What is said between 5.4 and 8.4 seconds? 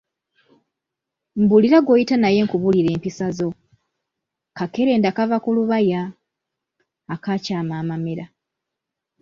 ku lubaya, akaakyama amamera.